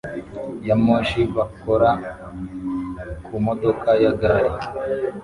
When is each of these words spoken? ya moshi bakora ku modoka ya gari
ya 0.67 0.75
moshi 0.85 1.21
bakora 1.35 1.89
ku 3.25 3.33
modoka 3.45 3.89
ya 4.03 4.11
gari 4.19 4.49